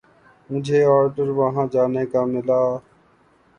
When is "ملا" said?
2.31-2.61